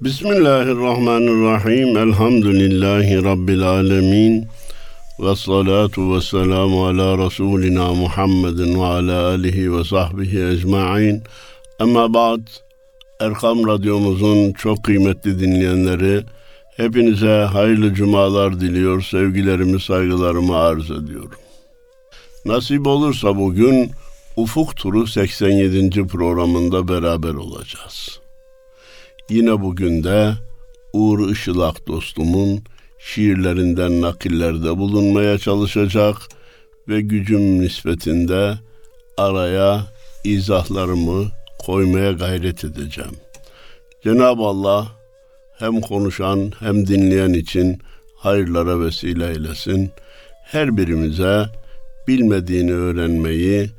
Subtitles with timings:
[0.00, 1.96] Bismillahirrahmanirrahim.
[1.96, 4.46] Elhamdülillahi Rabbil alemin.
[5.20, 11.22] Ve salatu ve selamu ala Resulina Muhammedin ve ala alihi ve sahbihi ecma'in.
[11.78, 12.40] Ama ba'd.
[13.20, 16.24] Erkam Radyomuzun çok kıymetli dinleyenleri,
[16.76, 21.38] hepinize hayırlı cumalar diliyor, sevgilerimi, saygılarımı arz ediyorum.
[22.44, 23.90] Nasip olursa bugün
[24.36, 26.06] Ufuk Turu 87.
[26.06, 28.20] programında beraber olacağız.
[29.30, 30.32] Yine bugün de
[30.92, 32.62] Uğur Işılak dostumun
[32.98, 36.16] şiirlerinden nakillerde bulunmaya çalışacak
[36.88, 38.54] ve gücüm nispetinde
[39.16, 39.86] araya
[40.24, 41.26] izahlarımı
[41.58, 43.16] koymaya gayret edeceğim.
[44.04, 44.86] Cenab-ı Allah
[45.58, 47.78] hem konuşan hem dinleyen için
[48.16, 49.90] hayırlara vesile eylesin.
[50.44, 51.46] Her birimize
[52.08, 53.70] bilmediğini öğrenmeyi,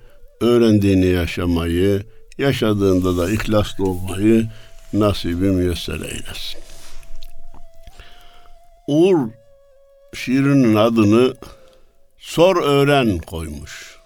[0.41, 2.03] öğrendiğini yaşamayı,
[2.37, 4.47] yaşadığında da ihlaslı olmayı
[4.93, 6.61] nasibi müyesser eylesin.
[8.87, 9.29] Uğur
[10.13, 11.33] şiirinin adını
[12.17, 13.99] Sor Öğren koymuş.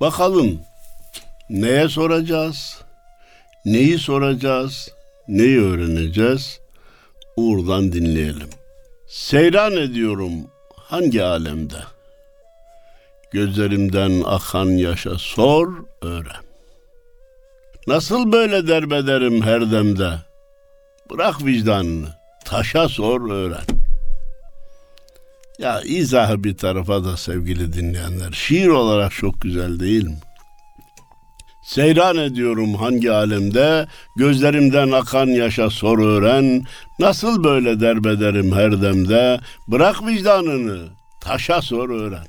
[0.00, 0.60] Bakalım
[1.50, 2.82] neye soracağız?
[3.64, 4.88] Neyi soracağız?
[5.28, 6.60] Neyi öğreneceğiz?
[7.36, 8.50] Uğur'dan dinleyelim.
[9.08, 10.32] Seyran ediyorum
[10.76, 11.82] hangi alemde?
[13.32, 15.68] Gözlerimden akan yaşa sor,
[16.02, 16.49] öğren.
[17.86, 20.10] Nasıl böyle derbederim her demde?
[21.10, 22.08] Bırak vicdanını,
[22.44, 23.64] taşa sor, öğren.
[25.58, 30.18] Ya izahı bir tarafa da sevgili dinleyenler, şiir olarak çok güzel değil mi?
[31.64, 33.86] Seyran ediyorum hangi alemde,
[34.16, 36.64] gözlerimden akan yaşa sor öğren,
[36.98, 40.88] nasıl böyle derbederim her demde, bırak vicdanını,
[41.20, 42.26] taşa sor öğren.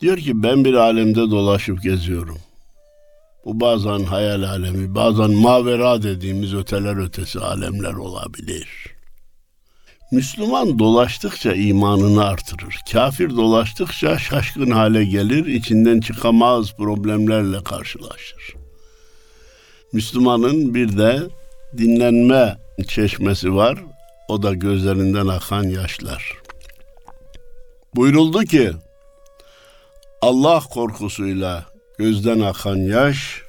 [0.00, 2.38] Diyor ki ben bir alemde dolaşıp geziyorum.
[3.44, 8.68] Bu bazen hayal alemi, bazen mavera dediğimiz öteler ötesi alemler olabilir.
[10.12, 12.80] Müslüman dolaştıkça imanını artırır.
[12.92, 18.54] Kafir dolaştıkça şaşkın hale gelir, içinden çıkamaz problemlerle karşılaşır.
[19.92, 21.20] Müslümanın bir de
[21.78, 22.56] dinlenme
[22.88, 23.78] çeşmesi var.
[24.28, 26.32] O da gözlerinden akan yaşlar.
[27.94, 28.72] Buyuruldu ki
[30.22, 33.42] Allah korkusuyla gözden akan yaş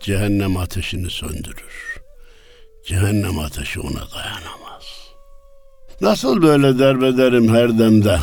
[0.00, 2.00] cehennem ateşini söndürür.
[2.86, 4.84] Cehennem ateşi ona dayanamaz.
[6.00, 8.18] Nasıl böyle derbederim her demde?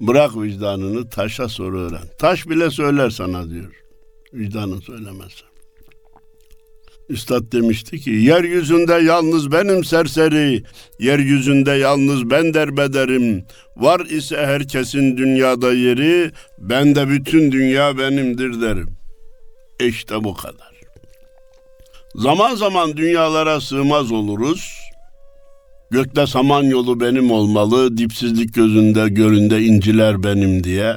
[0.00, 2.08] Bırak vicdanını taşa sor öğren.
[2.18, 3.72] Taş bile söyler sana diyor.
[4.34, 5.44] Vicdanın söylemezse.
[7.08, 10.62] Üstad demişti ki yeryüzünde yalnız benim serseri,
[10.98, 13.44] yeryüzünde yalnız ben derbederim.
[13.76, 18.88] Var ise herkesin dünyada yeri, ben de bütün dünya benimdir derim.
[19.80, 20.76] İşte bu kadar.
[22.14, 24.72] Zaman zaman dünyalara sığmaz oluruz.
[25.90, 30.96] Gökte saman yolu benim olmalı, dipsizlik gözünde göründe inciler benim diye.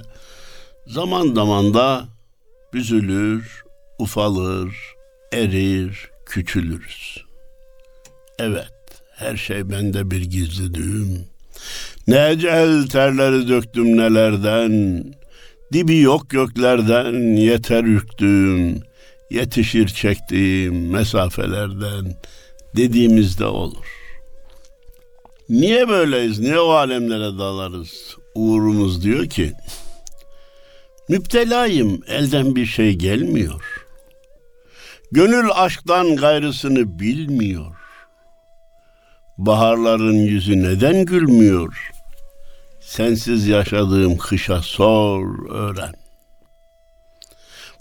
[0.88, 2.06] Zaman zaman da
[2.74, 3.64] büzülür,
[4.00, 4.76] ufalır,
[5.34, 7.18] erir, küçülürüz.
[8.40, 11.26] Evet, her şey bende bir gizli düğüm.
[12.08, 15.04] Ne ecel terleri döktüm nelerden,
[15.74, 18.82] dibi yok göklerden yeter ürktüğüm,
[19.30, 22.16] yetişir çektiğim mesafelerden
[22.76, 23.86] dediğimizde olur.
[25.50, 26.40] Niye böyleyiz?
[26.40, 28.18] Niye o alemlere dalarız?
[28.36, 29.54] Uğurumuz diyor ki,
[31.10, 33.79] müptelayım elden bir şey gelmiyor.''
[35.12, 37.76] Gönül aşktan gayrısını bilmiyor.
[39.38, 41.92] Baharların yüzü neden gülmüyor?
[42.82, 45.94] Sensiz yaşadığım kışa sor, öğren.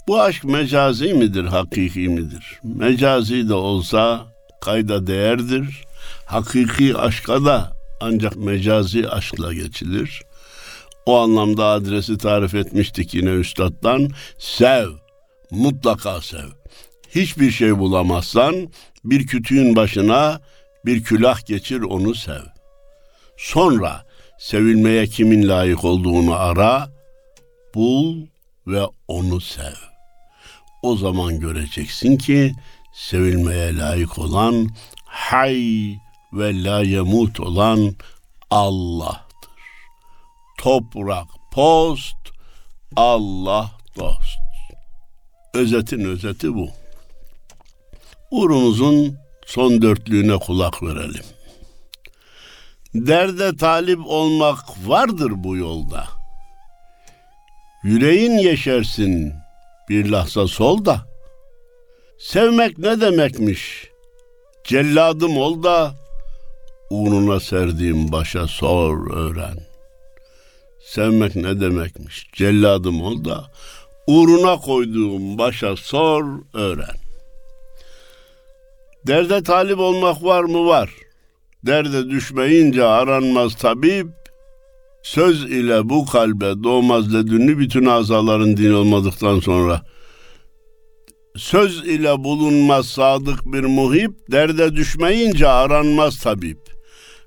[0.07, 2.59] Bu aşk mecazi midir, hakiki midir?
[2.63, 4.25] Mecazi de olsa
[4.61, 5.83] kayda değerdir.
[6.25, 10.21] Hakiki aşka da ancak mecazi aşkla geçilir.
[11.05, 14.09] O anlamda adresi tarif etmiştik yine üstaddan.
[14.37, 14.89] Sev,
[15.51, 16.59] mutlaka sev
[17.15, 18.69] hiçbir şey bulamazsan
[19.03, 20.41] bir kütüğün başına
[20.85, 22.43] bir külah geçir onu sev.
[23.37, 24.05] Sonra
[24.39, 26.89] sevilmeye kimin layık olduğunu ara,
[27.75, 28.25] bul
[28.67, 29.75] ve onu sev.
[30.81, 32.53] O zaman göreceksin ki
[32.93, 34.69] sevilmeye layık olan
[35.05, 35.95] hay
[36.33, 37.95] ve la yemut olan
[38.49, 39.49] Allah'tır.
[40.57, 42.17] Toprak post,
[42.95, 44.39] Allah dost.
[45.53, 46.78] Özetin özeti bu.
[48.31, 51.23] Uğrumuzun son dörtlüğüne kulak verelim.
[52.93, 56.07] Derde talip olmak vardır bu yolda.
[57.83, 59.33] Yüreğin yeşersin
[59.89, 61.01] bir lahza solda.
[62.19, 63.87] Sevmek ne demekmiş?
[64.63, 65.93] Celladım ol da
[66.89, 69.59] uğruna serdiğim başa sor öğren.
[70.85, 72.27] Sevmek ne demekmiş?
[72.33, 73.51] Celladım ol da
[74.07, 77.08] uğruna koyduğum başa sor öğren.
[79.07, 80.65] Derde talip olmak var mı?
[80.65, 80.89] Var.
[81.65, 84.07] Derde düşmeyince aranmaz tabip,
[85.03, 89.81] söz ile bu kalbe doğmaz ledünlü bütün azaların din olmadıktan sonra
[91.35, 96.59] söz ile bulunmaz sadık bir muhip, derde düşmeyince aranmaz tabip.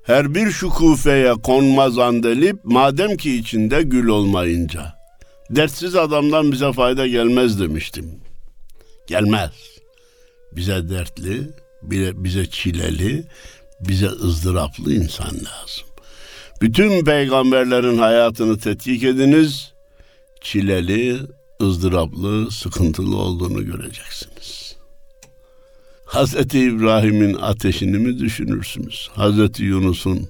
[0.03, 4.93] Her bir şukufeye konmaz andelip, madem ki içinde gül olmayınca.
[5.49, 8.11] Dertsiz adamdan bize fayda gelmez demiştim.
[9.07, 9.51] Gelmez.
[10.51, 11.41] Bize dertli,
[11.91, 13.23] bize çileli,
[13.79, 15.87] bize ızdıraplı insan lazım.
[16.61, 19.73] Bütün peygamberlerin hayatını tetkik ediniz.
[20.41, 21.19] Çileli,
[21.61, 24.75] ızdıraplı, sıkıntılı olduğunu göreceksiniz.
[26.05, 29.09] Hazreti İbrahim'in ateşini mi düşünürsünüz?
[29.13, 30.29] Hazreti Yunus'un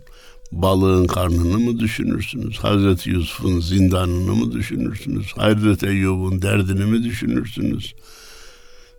[0.51, 2.57] balığın karnını mı düşünürsünüz?
[2.59, 5.33] Hazreti Yusuf'un zindanını mı düşünürsünüz?
[5.37, 7.93] Hazreti Eyyub'un derdini mi düşünürsünüz?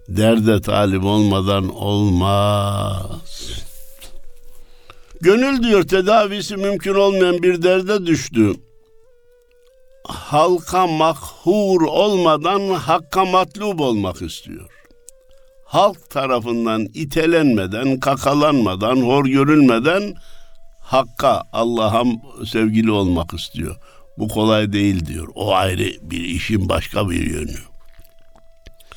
[0.08, 3.64] Derde talip olmadan olmaz.
[5.20, 8.52] Gönül diyor tedavisi mümkün olmayan bir derde düştü.
[10.04, 14.70] Halka mahhur olmadan hakka matlub olmak istiyor.
[15.64, 20.14] Halk tarafından itelenmeden, kakalanmadan, hor görülmeden
[20.80, 22.04] hakka, Allah'a
[22.46, 23.76] sevgili olmak istiyor.
[24.18, 25.28] Bu kolay değil diyor.
[25.34, 27.73] O ayrı bir işin başka bir yönü.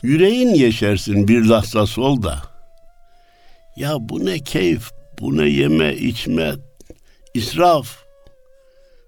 [0.04, 2.42] Yüreğin yeşersin bir lahza sol da.
[3.76, 6.56] Ya bu ne keyif, bu ne yeme içme,
[7.34, 7.98] israf,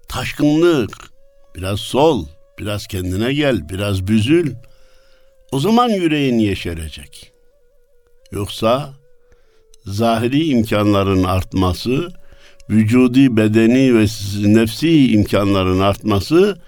[0.08, 1.10] taşkınlık,
[1.56, 2.26] biraz sol,
[2.58, 4.54] biraz kendine gel, biraz büzül.
[5.52, 7.32] O zaman yüreğin yeşerecek.
[8.32, 8.94] Yoksa
[9.86, 12.08] zahiri imkanların artması,
[12.70, 14.06] vücudi, bedeni ve
[14.54, 16.60] nefsi imkanların artması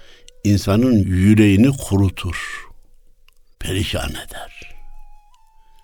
[0.43, 2.65] insanın yüreğini kurutur,
[3.63, 4.75] perişan eder.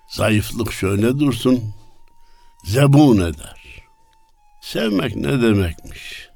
[0.08, 1.74] Zayıflık şöyle dursun,
[2.64, 3.84] zebun eder.
[4.62, 6.28] Sevmek ne demekmiş?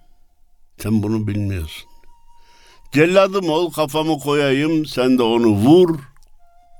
[0.79, 1.89] Sen bunu bilmiyorsun.
[2.93, 5.99] Celladım ol kafamı koyayım sen de onu vur.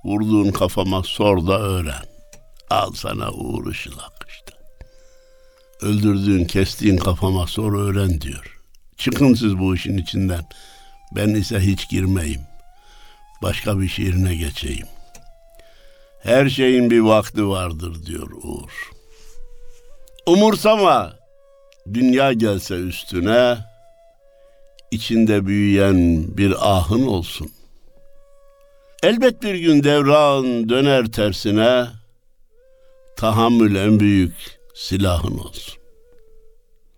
[0.05, 2.05] Vurduğun kafama sor da öğren.
[2.71, 4.53] Al sana uğur ışılak işte.
[5.81, 8.61] Öldürdüğün kestiğin kafama sor öğren diyor.
[8.97, 10.45] Çıkın siz bu işin içinden.
[11.17, 12.41] Ben ise hiç girmeyim.
[13.45, 14.87] Başka bir şiirine geçeyim.
[16.23, 18.91] Her şeyin bir vakti vardır diyor Uğur.
[20.27, 21.17] Umursama
[21.95, 23.59] dünya gelse üstüne
[24.91, 27.51] içinde büyüyen bir ahın olsun.
[29.03, 31.87] Elbet bir gün devran döner tersine
[33.17, 34.35] tahammül en büyük
[34.75, 35.75] silahın olsun.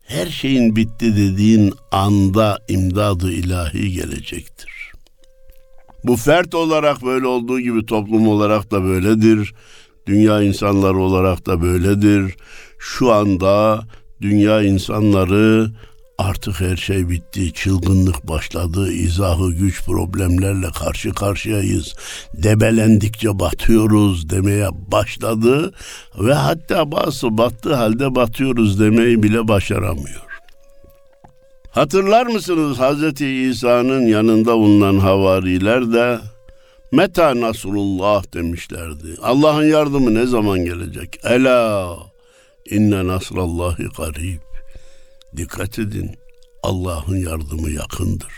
[0.02, 4.75] Her şeyin bitti dediğin anda imdadı ilahi gelecektir.
[6.06, 9.54] Bu fert olarak böyle olduğu gibi toplum olarak da böyledir.
[10.06, 12.36] Dünya insanları olarak da böyledir.
[12.78, 13.80] Şu anda
[14.20, 15.70] dünya insanları
[16.18, 21.94] artık her şey bitti, çılgınlık başladı, izahı güç problemlerle karşı karşıyayız,
[22.34, 25.72] debelendikçe batıyoruz demeye başladı
[26.18, 30.25] ve hatta bazı battığı halde batıyoruz demeyi bile başaramıyor.
[31.76, 36.18] Hatırlar mısınız Hazreti İsa'nın yanında bulunan havariler de
[36.92, 39.16] Meta Nasrullah demişlerdi.
[39.23, 41.21] Allah'ın yardımı ne zaman gelecek?
[41.25, 41.97] Ela
[42.71, 44.40] inne nasrallahi garib.
[45.37, 46.11] Dikkat edin.
[46.62, 48.33] Allah'ın yardımı yakındır.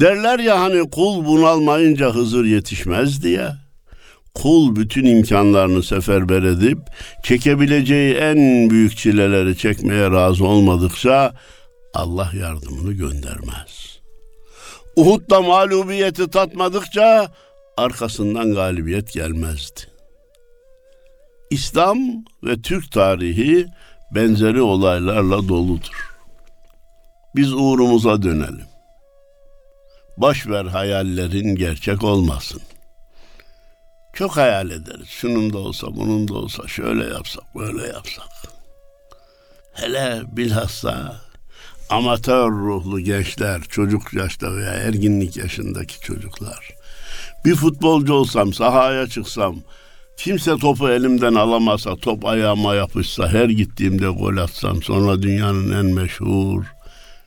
[0.00, 3.48] Derler ya hani kul bunalmayınca Hızır yetişmez diye.
[4.34, 6.78] Kul bütün imkanlarını seferber edip
[7.24, 11.34] çekebileceği en büyük çileleri çekmeye razı olmadıkça
[11.94, 13.98] Allah yardımını göndermez.
[14.96, 17.32] Uhud'da mağlubiyeti tatmadıkça
[17.76, 19.80] arkasından galibiyet gelmezdi.
[21.50, 21.98] İslam
[22.44, 23.66] ve Türk tarihi
[24.14, 26.14] benzeri olaylarla doludur.
[27.36, 28.66] Biz uğrumuza dönelim.
[30.16, 32.62] Boş ver hayallerin gerçek olmasın.
[34.12, 35.08] Çok hayal ederiz.
[35.08, 38.28] Şunun da olsa, bunun da olsa, şöyle yapsak, böyle yapsak.
[39.72, 41.20] Hele bilhassa
[41.90, 46.70] amatör ruhlu gençler, çocuk yaşta veya erginlik yaşındaki çocuklar.
[47.44, 49.56] Bir futbolcu olsam, sahaya çıksam,
[50.16, 56.64] kimse topu elimden alamasa, top ayağıma yapışsa, her gittiğimde gol atsam, sonra dünyanın en meşhur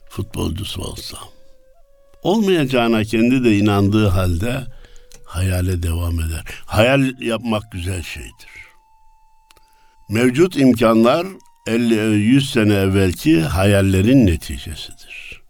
[0.08, 1.28] futbolcusu olsam.
[2.22, 4.64] Olmayacağına kendi de inandığı halde
[5.24, 6.44] hayale devam eder.
[6.66, 8.52] Hayal yapmak güzel şeydir.
[10.08, 11.26] Mevcut imkanlar
[11.66, 15.42] 50-100 sene evvelki hayallerin neticesidir.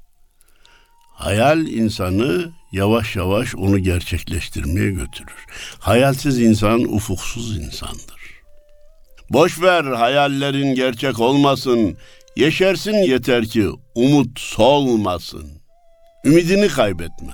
[1.15, 5.47] Hayal insanı yavaş yavaş onu gerçekleştirmeye götürür.
[5.79, 8.23] Hayalsiz insan ufuksuz insandır.
[9.31, 11.97] Boş ver hayallerin gerçek olmasın,
[12.37, 15.51] yeşersin yeter ki umut solmasın.
[16.25, 17.33] Ümidini kaybetme.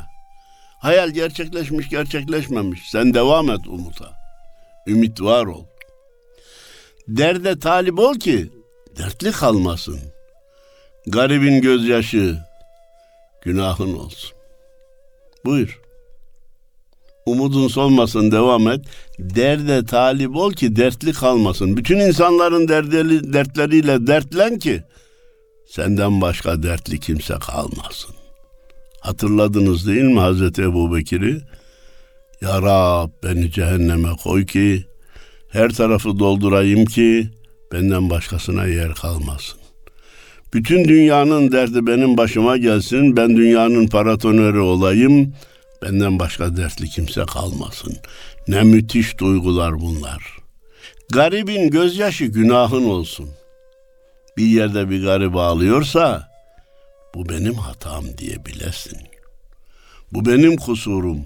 [0.79, 2.81] Hayal gerçekleşmiş gerçekleşmemiş.
[2.91, 4.13] Sen devam et umuta.
[4.87, 5.65] Ümit var ol.
[7.09, 8.51] Derde talip ol ki
[8.99, 10.01] dertli kalmasın.
[11.07, 12.39] Garibin gözyaşı
[13.43, 14.31] günahın olsun.
[15.45, 15.81] Buyur.
[17.27, 18.81] Umudun solmasın devam et.
[19.19, 21.77] Derde talip ol ki dertli kalmasın.
[21.77, 24.83] Bütün insanların derdeli, dertleriyle dertlen ki
[25.67, 28.15] senden başka dertli kimse kalmasın.
[29.01, 31.41] Hatırladınız değil mi Hazreti Ebu Bekir'i?
[32.41, 34.85] Ya Rab beni cehenneme koy ki
[35.49, 37.31] her tarafı doldurayım ki
[37.73, 39.61] benden başkasına yer kalmasın.
[40.55, 45.35] Bütün dünyanın derdi benim başıma gelsin, ben dünyanın paratonörü olayım,
[45.83, 47.97] benden başka dertli kimse kalmasın.
[48.49, 50.39] Ne müthiş duygular bunlar.
[51.13, 53.31] Garibin gözyaşı günahın olsun.
[54.37, 56.29] Bir yerde bir garip ağlıyorsa,
[57.15, 58.99] bu benim hatam diyebilesin.
[60.13, 61.25] Bu benim kusurum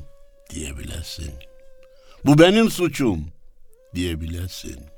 [0.50, 1.30] diyebilesin.
[2.24, 3.24] Bu benim suçum
[3.94, 4.91] diyebilesin.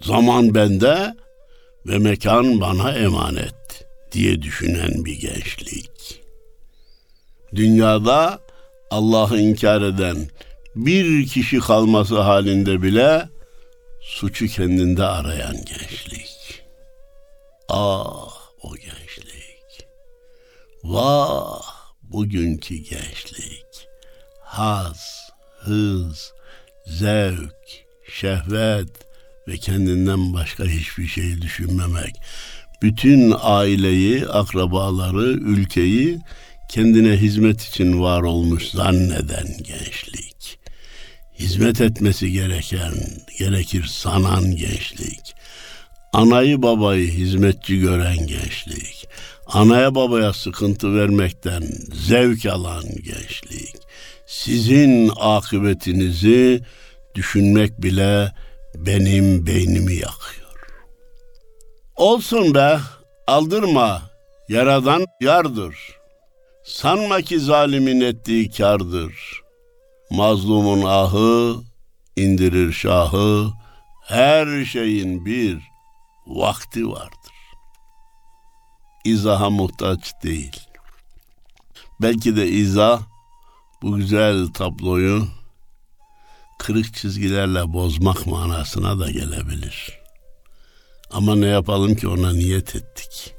[0.00, 1.14] Zaman bende
[1.86, 6.22] ve mekan bana emanet diye düşünen bir gençlik.
[7.54, 8.40] Dünyada
[8.90, 10.16] Allah'ı inkar eden
[10.76, 13.28] bir kişi kalması halinde bile
[14.00, 16.64] suçu kendinde arayan gençlik.
[17.68, 19.86] Ah o gençlik.
[20.84, 21.62] Vah
[22.02, 23.88] bugünkü gençlik.
[24.40, 26.32] Haz, hız,
[26.86, 29.05] zevk, şehvet
[29.48, 32.16] ve kendinden başka hiçbir şey düşünmemek.
[32.82, 36.18] Bütün aileyi, akrabaları, ülkeyi
[36.68, 40.58] kendine hizmet için var olmuş zanneden gençlik.
[41.38, 42.94] Hizmet etmesi gereken,
[43.38, 45.34] gerekir sanan gençlik.
[46.12, 49.08] Anayı babayı hizmetçi gören gençlik.
[49.46, 51.62] Anaya babaya sıkıntı vermekten
[51.92, 53.74] zevk alan gençlik.
[54.26, 56.60] Sizin akıbetinizi
[57.14, 58.32] düşünmek bile
[58.78, 60.46] benim beynimi yakıyor.
[61.96, 62.78] Olsun be,
[63.26, 64.02] aldırma,
[64.48, 65.76] yaradan yardır.
[66.64, 69.42] Sanma ki zalimin ettiği kardır.
[70.10, 71.56] Mazlumun ahı
[72.16, 73.50] indirir şahı,
[74.02, 75.58] her şeyin bir
[76.26, 77.16] vakti vardır.
[79.04, 80.60] İzaha muhtaç değil.
[82.00, 83.02] Belki de izah
[83.82, 85.26] bu güzel tabloyu
[86.58, 89.98] kırık çizgilerle bozmak manasına da gelebilir.
[91.10, 93.34] Ama ne yapalım ki ona niyet ettik.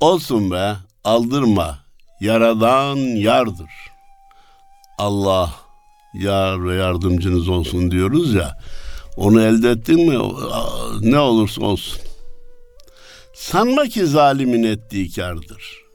[0.00, 1.78] Olsun be, aldırma,
[2.20, 3.70] yaradan yardır.
[4.98, 5.54] Allah
[6.14, 8.58] yar ve yardımcınız olsun diyoruz ya,
[9.16, 10.32] onu elde ettin mi
[11.00, 12.00] ne olursa olsun.
[13.34, 15.89] Sanma ki zalimin ettiği kardır.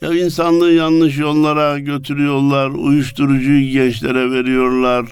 [0.00, 5.06] Ya insanlığı yanlış yollara götürüyorlar, uyuşturucuyu gençlere veriyorlar,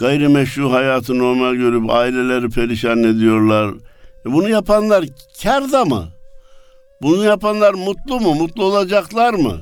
[0.00, 3.70] gayrimeşru hayatı normal görüp aileleri perişan ediyorlar.
[4.26, 5.04] E bunu yapanlar
[5.42, 6.08] karda mı?
[7.02, 8.34] Bunu yapanlar mutlu mu?
[8.34, 9.60] Mutlu olacaklar mı?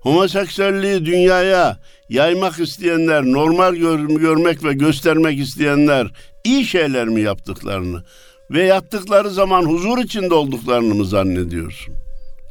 [0.00, 6.06] Homoseksüelliği dünyaya yaymak isteyenler, normal gör, görmek ve göstermek isteyenler
[6.44, 8.04] iyi şeyler mi yaptıklarını
[8.50, 11.94] ve yaptıkları zaman huzur içinde olduklarını mı zannediyorsun?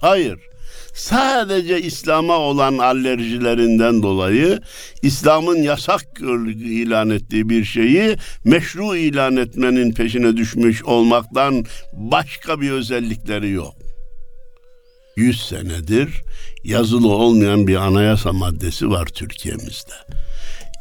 [0.02, 0.51] Hayır
[0.94, 4.60] sadece İslam'a olan alerjilerinden dolayı
[5.02, 6.06] İslam'ın yasak
[6.66, 13.74] ilan ettiği bir şeyi meşru ilan etmenin peşine düşmüş olmaktan başka bir özellikleri yok.
[15.16, 16.24] Yüz senedir
[16.64, 19.94] yazılı olmayan bir anayasa maddesi var Türkiye'mizde.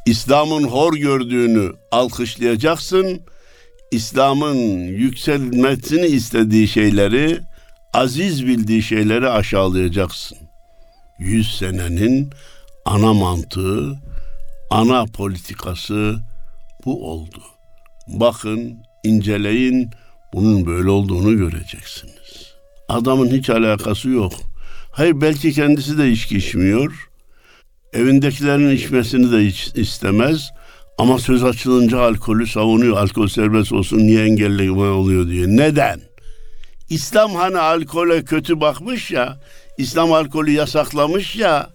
[0.07, 3.21] İslam'ın hor gördüğünü alkışlayacaksın,
[3.91, 7.41] İslam'ın yükselmesini istediği şeyleri
[7.93, 10.39] aziz bildiği şeyleri aşağılayacaksın.
[11.19, 12.31] Yüz senenin
[12.85, 13.99] ana mantığı,
[14.71, 16.17] ana politikası
[16.85, 17.43] bu oldu.
[18.07, 19.91] Bakın, inceleyin,
[20.33, 22.55] bunun böyle olduğunu göreceksiniz.
[22.89, 24.33] Adamın hiç alakası yok.
[24.91, 27.09] Hayır belki kendisi de içki içmiyor.
[27.93, 30.51] Evindekilerin içmesini de hiç istemez.
[30.99, 32.97] Ama söz açılınca alkolü savunuyor.
[32.97, 35.47] Alkol serbest olsun niye engelleme oluyor diye.
[35.47, 36.01] Neden?
[36.91, 39.41] İslam hani alkole kötü bakmış ya,
[39.79, 41.71] İslam alkolü yasaklamış ya,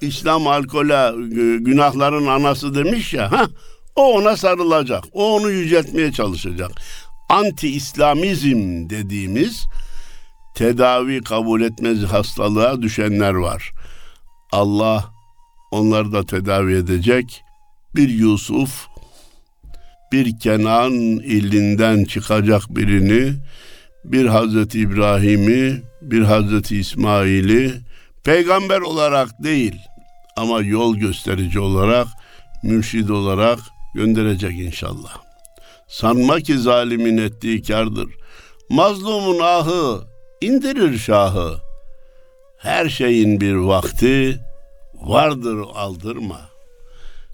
[0.00, 1.12] İslam alkole
[1.58, 3.46] günahların anası demiş ya, ha
[3.96, 5.04] O ona sarılacak.
[5.12, 6.70] O onu yüceltmeye çalışacak.
[7.28, 9.64] Anti-İslamizm dediğimiz
[10.54, 13.72] tedavi kabul etmez hastalığa düşenler var.
[14.52, 15.04] Allah
[15.70, 17.42] onları da tedavi edecek.
[17.94, 18.86] Bir Yusuf,
[20.12, 23.32] bir Kenan ilinden çıkacak birini,
[24.04, 27.74] bir Hazreti İbrahim'i, bir Hazreti İsmail'i
[28.24, 29.74] peygamber olarak değil
[30.36, 32.06] ama yol gösterici olarak,
[32.62, 33.58] mürşid olarak
[33.94, 35.16] gönderecek inşallah.
[35.88, 38.08] Sanma ki zalimin ettiği kardır.
[38.68, 40.00] Mazlumun ahı
[40.40, 41.56] indirir şahı.
[42.58, 44.40] Her şeyin bir vakti
[44.94, 46.40] vardır aldırma.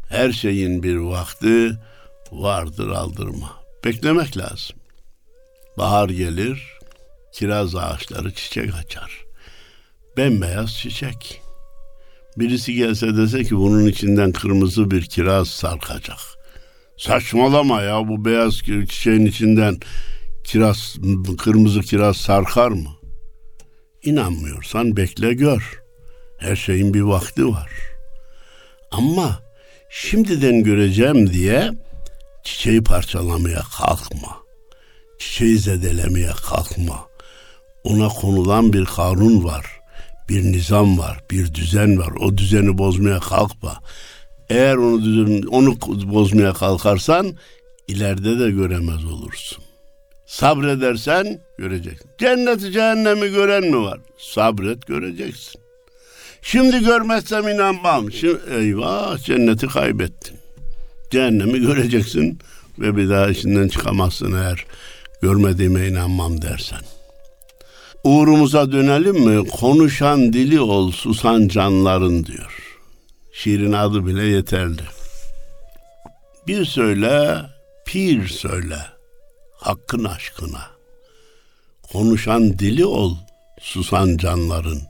[0.08, 1.72] Her şeyin bir vakti
[2.32, 3.50] vardır aldırma.
[3.84, 4.76] Beklemek lazım.
[5.78, 6.78] Bahar gelir,
[7.32, 9.24] kiraz ağaçları çiçek açar.
[10.16, 11.42] Bembeyaz çiçek.
[12.36, 16.18] Birisi gelse dese ki bunun içinden kırmızı bir kiraz sarkacak.
[16.98, 18.54] Saçmalama ya bu beyaz
[18.88, 19.78] çiçeğin içinden
[20.44, 20.96] kiraz,
[21.38, 22.90] kırmızı kiraz sarkar mı?
[24.02, 25.82] İnanmıyorsan bekle gör.
[26.38, 27.70] Her şeyin bir vakti var.
[28.90, 29.40] Ama
[29.90, 31.72] şimdiden göreceğim diye
[32.44, 34.45] çiçeği parçalamaya kalkma.
[35.18, 37.06] Çiçeği zedelemeye kalkma.
[37.84, 39.66] Ona konulan bir kanun var.
[40.28, 42.12] Bir nizam var, bir düzen var.
[42.20, 43.80] O düzeni bozmaya kalkma.
[44.50, 45.76] Eğer onu düzen, onu
[46.12, 47.36] bozmaya kalkarsan
[47.88, 49.64] ileride de göremez olursun.
[50.26, 52.10] Sabredersen göreceksin.
[52.18, 54.00] Cenneti cehennemi gören mi var?
[54.18, 55.60] Sabret göreceksin.
[56.42, 58.12] Şimdi görmezsem inanmam.
[58.12, 60.36] Şimdi, eyvah cenneti kaybettin.
[61.10, 62.38] Cehennemi göreceksin
[62.78, 64.66] ve bir daha içinden çıkamazsın eğer
[65.22, 66.80] görmediğime inanmam dersen.
[68.04, 69.48] Uğrumuza dönelim mi?
[69.48, 72.78] Konuşan dili ol susan canların diyor.
[73.32, 74.82] Şiirin adı bile yeterli.
[76.46, 77.42] Bir söyle,
[77.86, 78.78] pir söyle,
[79.56, 80.66] hakkın aşkına.
[81.92, 83.16] Konuşan dili ol
[83.60, 84.80] susan canların.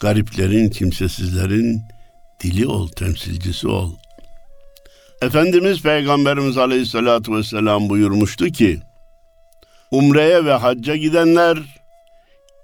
[0.00, 1.82] Gariplerin, kimsesizlerin
[2.42, 3.92] dili ol, temsilcisi ol.
[5.22, 8.80] Efendimiz Peygamberimiz Aleyhisselatü Vesselam buyurmuştu ki,
[9.90, 11.58] Umre'ye ve hacca gidenler,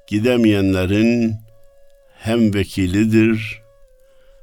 [0.07, 1.35] gidemeyenlerin
[2.19, 3.63] hem vekilidir,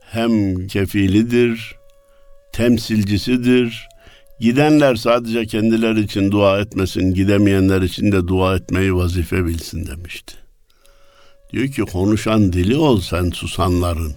[0.02, 1.76] hem kefilidir,
[2.52, 3.88] temsilcisidir.
[4.40, 10.34] Gidenler sadece kendileri için dua etmesin, gidemeyenler için de dua etmeyi vazife bilsin demişti.
[11.54, 14.16] Diyor ki konuşan dili ol sen susanların.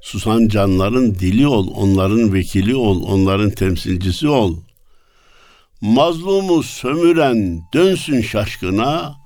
[0.00, 4.56] Susan canların dili ol, onların vekili ol, onların temsilcisi ol.
[5.80, 9.16] Mazlumu sömüren dönsün şaşkına,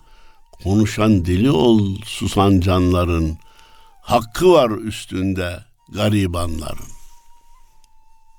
[0.62, 3.38] konuşan dili ol susan canların.
[4.02, 5.58] Hakkı var üstünde
[5.94, 6.88] garibanların.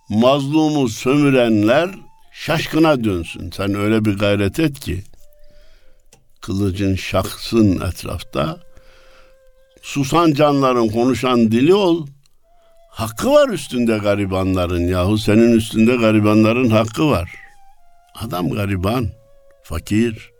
[0.10, 1.89] Mazlumu sömürenler
[2.34, 3.52] şaşkına dönsün.
[3.52, 5.04] Sen öyle bir gayret et ki
[6.41, 8.60] kılıcın şaksın etrafta.
[9.82, 12.08] Susan canların konuşan dili ol.
[12.89, 17.42] Hakkı var üstünde garibanların yahu senin üstünde garibanların hakkı var.
[18.15, 19.10] Adam gariban,
[19.63, 20.32] fakir,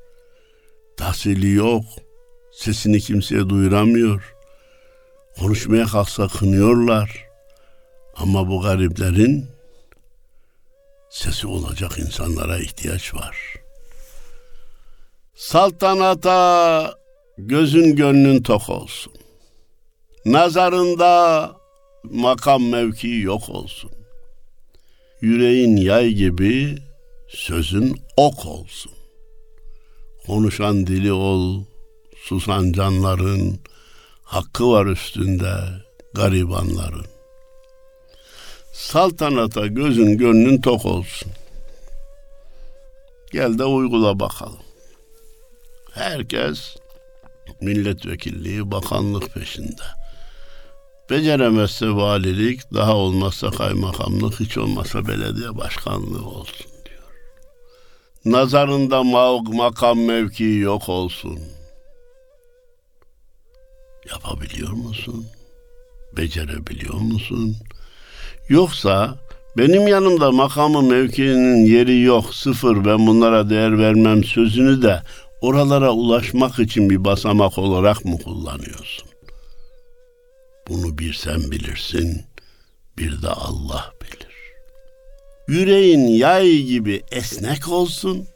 [0.98, 1.86] tahsili yok,
[2.52, 4.36] sesini kimseye duyuramıyor.
[5.40, 7.28] Konuşmaya kalksa kınıyorlar.
[8.16, 9.50] Ama bu gariplerin
[11.10, 13.38] sesi olacak insanlara ihtiyaç var.
[15.36, 16.94] Saltanata
[17.38, 19.14] gözün gönlün tok olsun.
[20.26, 21.52] Nazarında
[22.04, 23.92] makam mevki yok olsun.
[25.22, 26.78] Yüreğin yay gibi
[27.36, 28.92] sözün ok olsun.
[30.28, 31.64] Konuşan dili ol,
[32.24, 33.60] susan canların,
[34.24, 35.54] hakkı var üstünde
[36.14, 37.06] garibanların.
[38.74, 41.32] Saltanata gözün gönlün tok olsun.
[43.32, 44.64] Gel de uygula bakalım.
[45.92, 46.76] Herkes
[47.62, 49.84] milletvekilliği, bakanlık peşinde.
[51.10, 56.73] Beceremezse valilik, daha olmazsa kaymakamlık, hiç olmazsa belediye başkanlığı olsun
[58.26, 59.04] Nazarında
[59.54, 61.40] makam mevki yok olsun.
[64.12, 65.26] Yapabiliyor musun?
[66.18, 67.58] Becerebiliyor musun?
[68.50, 69.16] Yoksa
[69.58, 75.02] benim yanımda makamı mevkinin yeri yok, sıfır ben bunlara değer vermem sözünü de
[75.42, 79.10] oralara ulaşmak için bir basamak olarak mı kullanıyorsun?
[80.70, 82.22] Bunu bir sen bilirsin,
[82.98, 83.93] bir de Allah.
[85.48, 88.28] Yüreğin yay gibi esnek olsun,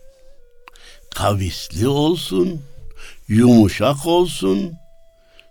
[1.16, 2.62] kavisli olsun,
[3.28, 4.74] yumuşak olsun,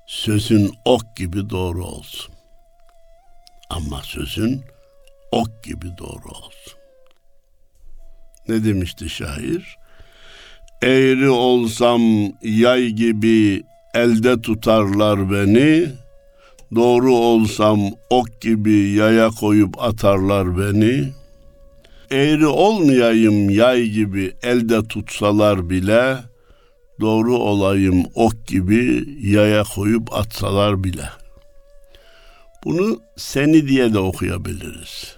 [0.06, 2.34] sözün ok gibi doğru olsun.
[3.70, 4.62] Ama sözün
[5.32, 6.78] ok gibi doğru olsun.
[8.48, 9.76] Ne demişti şair?
[10.82, 12.02] Eğri olsam
[12.42, 13.64] yay gibi
[13.94, 15.88] elde tutarlar beni.
[16.74, 21.12] Doğru olsam ok gibi yaya koyup atarlar beni.
[22.10, 26.16] Eğri olmayayım yay gibi elde tutsalar bile,
[27.00, 31.08] doğru olayım ok gibi yaya koyup atsalar bile.
[32.64, 35.16] Bunu seni diye de okuyabiliriz.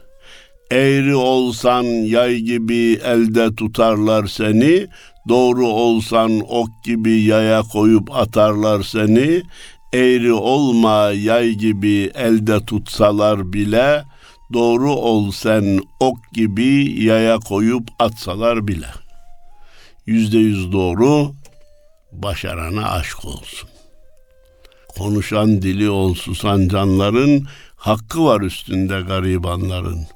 [0.71, 4.87] Eğri olsan yay gibi elde tutarlar seni,
[5.29, 9.43] doğru olsan ok gibi yaya koyup atarlar seni,
[9.93, 14.05] eğri olma yay gibi elde tutsalar bile,
[14.53, 18.89] doğru ol sen ok gibi yaya koyup atsalar bile.
[20.07, 21.35] Yüzde yüz doğru,
[22.13, 23.69] başarana aşk olsun.
[24.89, 30.07] Konuşan dili ol susan canların, hakkı var üstünde garibanların.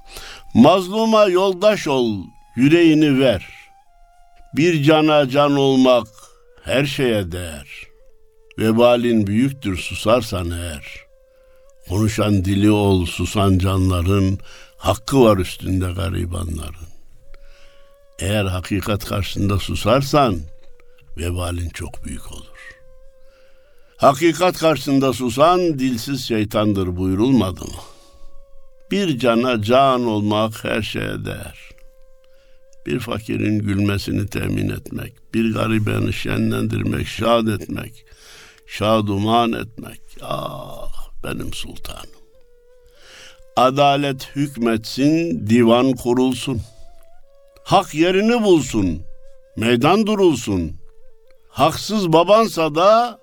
[0.54, 2.24] Mazluma yoldaş ol,
[2.56, 3.46] yüreğini ver.
[4.56, 6.06] Bir cana can olmak
[6.64, 7.68] her şeye değer.
[8.58, 11.11] Vebalin büyüktür susarsan eğer.
[11.92, 14.38] Konuşan dili ol susan canların,
[14.76, 16.88] hakkı var üstünde garibanların.
[18.18, 20.38] Eğer hakikat karşısında susarsan,
[21.16, 22.76] vebalin çok büyük olur.
[23.96, 27.82] Hakikat karşısında susan dilsiz şeytandır buyurulmadı mı?
[28.90, 31.70] Bir cana can olmak her şeye değer.
[32.86, 38.04] Bir fakirin gülmesini temin etmek, bir garibeni şenlendirmek, şad etmek,
[38.66, 40.00] şaduman etmek.
[40.22, 42.10] Ah benim sultanım.
[43.56, 46.60] Adalet hükmetsin, divan kurulsun.
[47.64, 49.02] Hak yerini bulsun,
[49.56, 50.72] meydan durulsun.
[51.48, 53.18] Haksız babansa da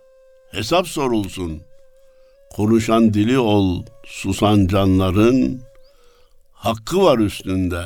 [0.52, 1.62] hesap sorulsun.
[2.56, 5.62] Konuşan dili ol, susan canların,
[6.54, 7.84] hakkı var üstünde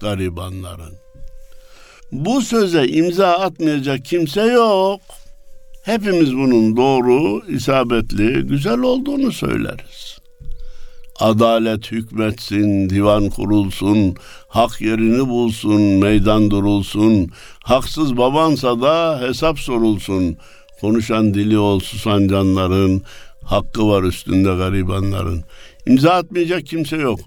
[0.00, 0.94] garibanların.
[2.12, 5.00] Bu söze imza atmayacak kimse yok.
[5.88, 10.18] Hepimiz bunun doğru, isabetli, güzel olduğunu söyleriz.
[11.20, 14.16] Adalet hükmetsin, divan kurulsun,
[14.48, 17.30] hak yerini bulsun, meydan durulsun.
[17.64, 20.36] Haksız babansa da hesap sorulsun.
[20.80, 23.02] Konuşan dili ol susan canların,
[23.44, 25.44] hakkı var üstünde garibanların.
[25.86, 27.20] İmza atmayacak kimse yok.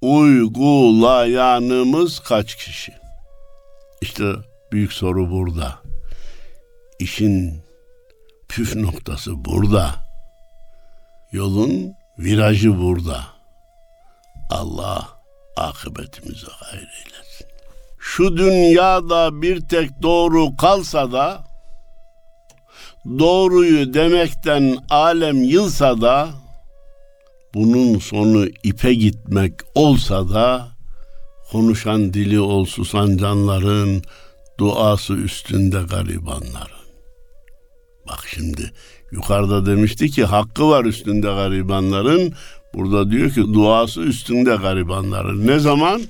[0.00, 2.92] Uygulayanımız kaç kişi?
[4.00, 4.32] İşte
[4.72, 5.78] büyük soru burada.
[6.98, 7.67] İşin
[8.48, 9.94] püf noktası burada.
[11.32, 13.26] Yolun virajı burada.
[14.50, 15.08] Allah
[15.56, 17.46] akıbetimizi hayır eylesin.
[17.98, 21.44] Şu dünyada bir tek doğru kalsa da
[23.18, 26.28] doğruyu demekten alem yılsa da
[27.54, 30.68] bunun sonu ipe gitmek olsa da
[31.50, 34.02] konuşan dili ol susan canların
[34.58, 36.77] duası üstünde garibanların.
[38.08, 38.72] Bak şimdi
[39.12, 42.32] yukarıda demişti ki hakkı var üstünde garibanların.
[42.74, 45.46] Burada diyor ki duası üstünde garibanların.
[45.46, 46.02] Ne zaman?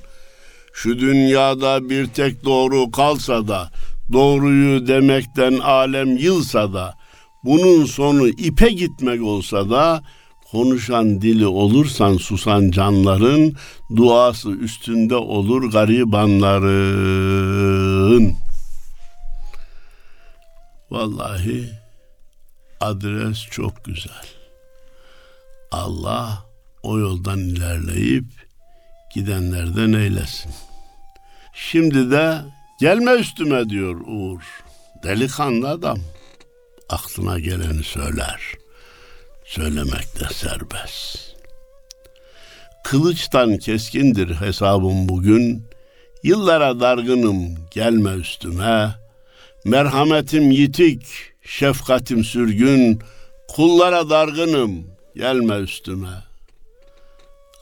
[0.73, 3.71] Şu dünyada bir tek doğru kalsa da
[4.11, 6.95] doğruyu demekten alem yılsa da
[7.43, 10.03] bunun sonu ipe gitmek olsa da
[10.51, 13.53] konuşan dili olursan susan canların
[13.95, 18.33] duası üstünde olur garibanların.
[20.91, 21.78] Vallahi
[22.81, 24.25] adres çok güzel.
[25.71, 26.45] Allah
[26.83, 28.25] o yoldan ilerleyip
[29.13, 30.51] gidenlerden eylesin.
[31.53, 32.41] Şimdi de
[32.79, 34.41] gelme üstüme diyor Uğur.
[35.03, 35.99] Delikanlı adam
[36.89, 38.41] aklına geleni söyler.
[39.45, 41.35] Söylemekte serbest.
[42.83, 45.63] Kılıçtan keskindir hesabım bugün.
[46.23, 48.95] Yıllara dargınım gelme üstüme.
[49.65, 51.05] Merhametim yitik,
[51.49, 52.99] şefkatim sürgün.
[53.47, 54.83] Kullara dargınım
[55.15, 56.23] gelme üstüme.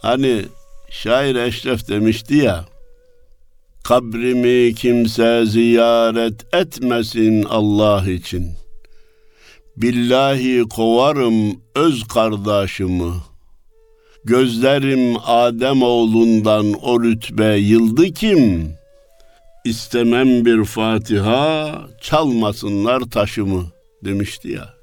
[0.01, 0.45] Hani
[0.89, 2.65] şair Eşref demişti ya.
[3.83, 8.67] Kabrimi kimse ziyaret etmesin Allah için.''
[9.77, 13.13] Billahi kovarım öz kardeşimi.
[14.25, 18.71] Gözlerim Adem oğlundan o rütbe yıldı kim?
[19.65, 23.65] İstemem bir Fatiha, çalmasınlar taşımı
[24.05, 24.73] demişti ya.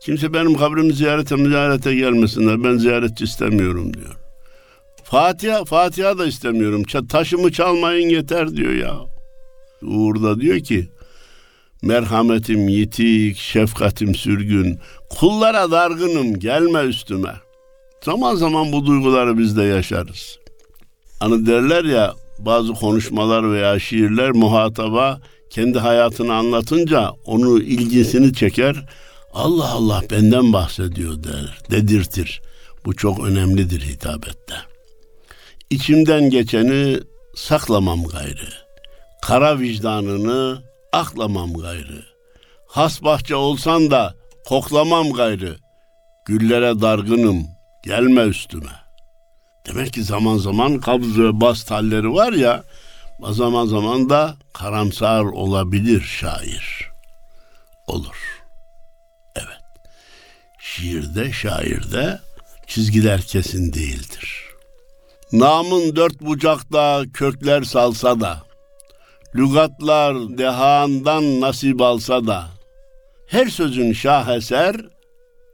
[0.00, 2.64] Kimse benim kabrimi ziyarete ziyarete gelmesinler.
[2.64, 4.16] Ben ziyaretçi istemiyorum diyor.
[5.04, 6.82] Fatiha, Fatiha da istemiyorum.
[7.08, 8.94] Taşımı çalmayın yeter diyor ya.
[9.82, 10.88] Uğur da diyor ki
[11.82, 14.78] Merhametim yitik, şefkatim sürgün.
[15.10, 17.32] Kullara dargınım, gelme üstüme.
[18.04, 20.38] Zaman zaman bu duyguları biz de yaşarız.
[21.20, 25.20] Hani derler ya, bazı konuşmalar veya şiirler muhataba
[25.52, 28.76] kendi hayatını anlatınca onu ilgisini çeker.
[29.32, 32.42] Allah Allah benden bahsediyor der, dedirtir.
[32.84, 34.54] Bu çok önemlidir hitabette.
[35.70, 37.00] İçimden geçeni
[37.34, 38.48] saklamam gayrı.
[39.22, 40.62] Kara vicdanını
[40.92, 42.02] aklamam gayrı.
[42.66, 44.14] Has bahçe olsan da
[44.46, 45.56] koklamam gayrı.
[46.26, 47.46] Güllere dargınım,
[47.84, 48.72] gelme üstüme.
[49.66, 52.64] Demek ki zaman zaman kabz ve bast halleri var ya,
[53.20, 56.90] zaman zaman da karamsar olabilir şair.
[57.86, 58.42] Olur.
[59.36, 59.62] Evet.
[60.58, 62.20] Şiirde, şairde
[62.66, 64.42] çizgiler kesin değildir.
[65.32, 68.42] Namın dört bucakta kökler salsa da,
[69.34, 72.48] lügatlar dehandan nasip alsa da,
[73.26, 74.76] her sözün şaheser,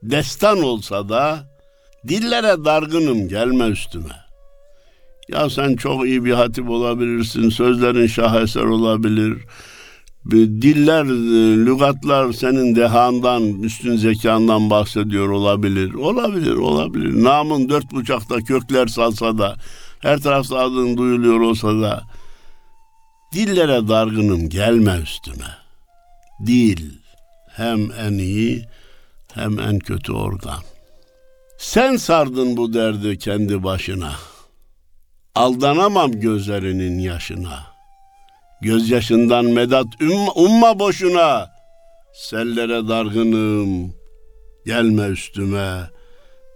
[0.02, 1.44] destan olsa da,
[2.08, 4.27] dillere dargınım gelme üstüme.
[5.28, 9.38] Ya sen çok iyi bir hatip olabilirsin, sözlerin şaheser olabilir,
[10.30, 11.06] diller,
[11.66, 15.94] lügatlar senin dehandan, üstün zekandan bahsediyor olabilir.
[15.94, 17.24] Olabilir, olabilir.
[17.24, 19.56] Namın dört bucakta kökler salsa da,
[20.00, 22.02] her tarafta adın duyuluyor olsa da,
[23.32, 25.48] dillere dargınım gelme üstüme.
[26.46, 26.90] Dil
[27.56, 28.64] hem en iyi
[29.34, 30.62] hem en kötü organ.
[31.58, 34.12] Sen sardın bu derdi kendi başına.
[35.38, 37.78] Aldanamam gözlerinin yaşına.''
[38.60, 41.50] Gözyaşından medat umma, umma boşuna.
[42.14, 43.94] Sellere dargınım,
[44.66, 45.90] gelme üstüme.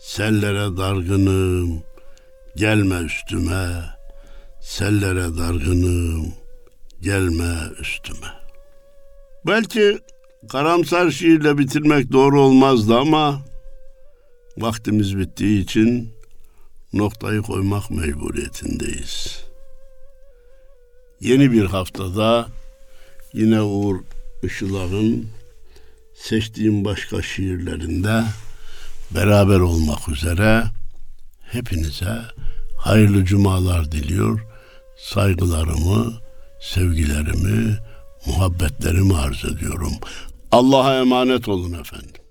[0.01, 1.83] Sellere dargınım,
[2.57, 3.69] gelme üstüme.
[4.61, 6.35] Sellere dargınım,
[7.01, 8.27] gelme üstüme.
[9.47, 9.99] Belki
[10.49, 13.41] karamsar şiirle bitirmek doğru olmazdı ama
[14.59, 16.13] vaktimiz bittiği için
[16.93, 19.45] noktayı koymak mecburiyetindeyiz.
[21.21, 22.47] Yeni bir haftada
[23.33, 24.01] yine Uğur
[24.43, 25.29] Işılak'ın
[26.15, 28.25] seçtiğim başka şiirlerinde
[29.11, 30.65] beraber olmak üzere
[31.53, 32.19] hepinize
[32.79, 34.41] hayırlı cumalar diliyor.
[34.99, 36.13] Saygılarımı,
[36.61, 37.79] sevgilerimi,
[38.27, 39.93] muhabbetlerimi arz ediyorum.
[40.53, 42.22] Allah'a emanet olun efendim.